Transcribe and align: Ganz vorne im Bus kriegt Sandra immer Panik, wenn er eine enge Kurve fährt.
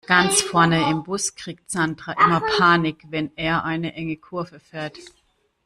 Ganz 0.07 0.41
vorne 0.41 0.89
im 0.89 1.03
Bus 1.03 1.35
kriegt 1.35 1.69
Sandra 1.69 2.13
immer 2.13 2.39
Panik, 2.57 3.03
wenn 3.11 3.31
er 3.37 3.65
eine 3.65 3.93
enge 3.93 4.17
Kurve 4.17 4.59
fährt. 4.59 4.97